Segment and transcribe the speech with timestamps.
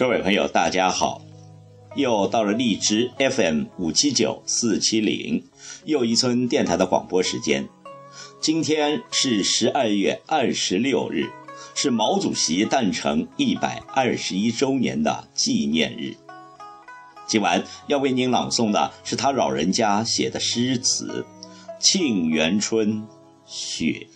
[0.00, 1.20] 各位朋友，大家好！
[1.94, 5.44] 又到了荔枝 FM 五七九四七零
[5.84, 7.68] 又一村电台的广播时间。
[8.40, 11.26] 今天是十二月二十六日，
[11.74, 16.16] 是毛主席诞辰一百二十一周年的纪念日。
[17.26, 21.26] 今晚要为您朗诵的是他老人家写的诗词
[21.78, 23.02] 《沁园春·
[23.44, 24.06] 雪》。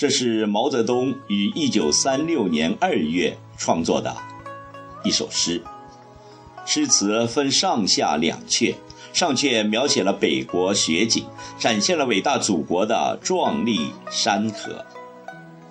[0.00, 4.16] 这是毛泽东于一九三六年二月创作的
[5.04, 5.62] 一首诗。
[6.64, 8.74] 诗词分上下两阙，
[9.12, 11.26] 上阙描写了北国雪景，
[11.58, 14.70] 展现了伟大祖国的壮丽山河；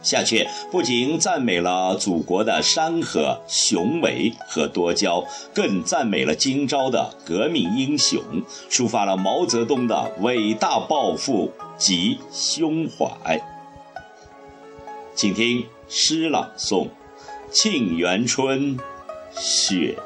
[0.03, 8.21] 下阙不仅赞美了祖国的山河雄伟和多娇，更赞美了今朝的革命英雄，
[8.69, 13.41] 抒发了毛泽东的伟大抱负及胸怀。
[15.21, 16.87] 请听诗朗诵
[17.51, 18.77] 《沁园春·
[19.35, 19.97] 雪》。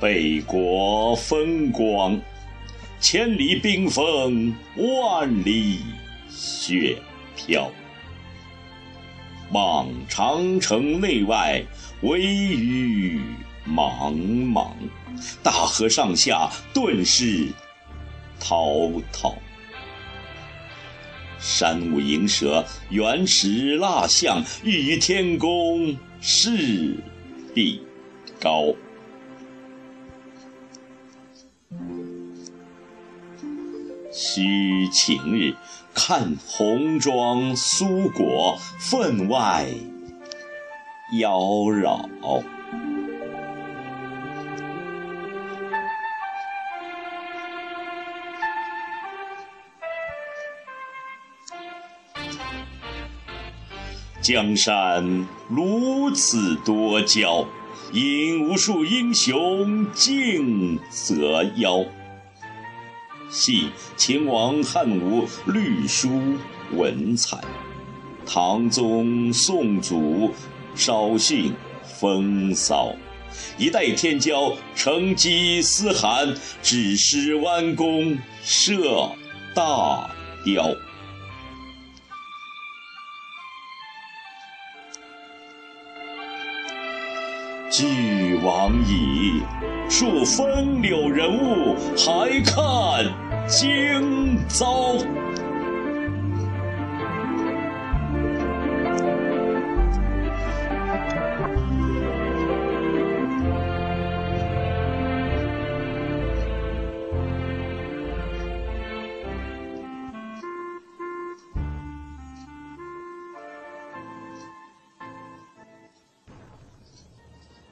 [0.00, 2.20] 北国风光，
[3.00, 5.80] 千里冰封，万里
[6.30, 6.96] 雪
[7.34, 7.68] 飘。
[9.50, 11.64] 望长城内外，
[12.02, 13.20] 惟余
[13.64, 14.76] 莽莽。
[15.42, 17.48] 大河上下，顿失
[18.38, 19.34] 滔滔。
[21.40, 26.96] 山舞银蛇，原始蜡象，欲与天公试
[27.52, 27.82] 比
[28.40, 28.72] 高。
[34.20, 35.54] 须晴日，
[35.94, 39.68] 看红装苏裹，分外
[41.20, 42.42] 妖娆。
[54.20, 57.46] 江山如此多娇，
[57.92, 61.84] 引无数英雄竞折腰。
[63.30, 66.36] 系秦王汉武略书
[66.72, 67.38] 文采，
[68.26, 70.32] 唐宗宋祖
[70.74, 71.52] 稍逊
[72.00, 72.94] 风骚，
[73.58, 79.10] 一代天骄成吉思汗，只识弯弓射
[79.54, 80.10] 大
[80.44, 80.74] 雕。
[87.70, 89.42] 俱往矣，
[89.90, 93.04] 数风流人物，还看
[93.46, 94.96] 今朝。